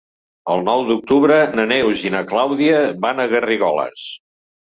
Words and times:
El 0.51 0.61
nou 0.69 0.79
d'octubre 0.87 1.37
na 1.59 1.65
Neus 1.73 2.07
i 2.07 2.11
na 2.15 2.23
Clàudia 2.33 2.81
van 3.05 3.23
a 3.27 3.27
Garrigoles. 3.37 4.09